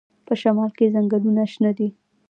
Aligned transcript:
په 0.25 0.33
شمال 0.41 0.71
کې 0.77 0.91
ځنګلونه 0.95 1.43
شنه 1.51 1.71
دي. 1.77 1.89